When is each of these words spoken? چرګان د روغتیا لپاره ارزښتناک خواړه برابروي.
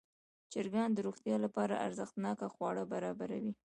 چرګان 0.51 0.89
د 0.93 0.99
روغتیا 1.07 1.35
لپاره 1.45 1.81
ارزښتناک 1.85 2.37
خواړه 2.53 2.83
برابروي. 2.91 3.53